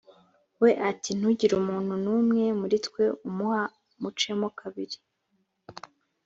we 0.61 0.71
ati 0.89 1.11
ntugire 1.17 1.53
umuntu 1.61 1.93
n 2.03 2.05
umwe 2.17 2.43
muri 2.59 2.75
twe 2.85 3.03
umuha 3.27 3.63
mucemo 4.01 4.47
kabiri 4.59 4.97